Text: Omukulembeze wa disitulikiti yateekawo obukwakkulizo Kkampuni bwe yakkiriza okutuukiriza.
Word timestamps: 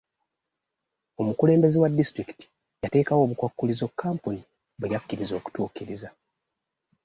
Omukulembeze 1.19 1.77
wa 1.81 1.89
disitulikiti 1.97 2.45
yateekawo 2.83 3.21
obukwakkulizo 3.23 3.85
Kkampuni 3.89 4.41
bwe 4.79 4.91
yakkiriza 4.93 5.33
okutuukiriza. 5.39 6.09